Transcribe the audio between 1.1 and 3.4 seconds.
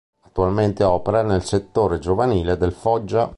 nel settore giovanile del Foggia.